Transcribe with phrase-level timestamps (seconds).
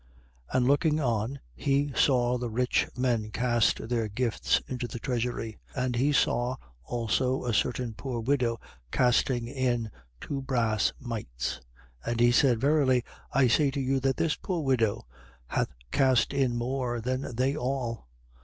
[0.51, 0.57] 21:1.
[0.57, 5.59] And looking on, he saw the rich men cast their gifts into the treasury.
[5.75, 5.85] 21:2.
[5.85, 8.59] And he saw also a certain poor widow
[8.89, 11.61] casting in two brass mites.
[12.07, 12.11] 21:3.
[12.13, 15.05] And he said: Verily, I say to you that this poor widow
[15.45, 18.07] hath cast in more than they all.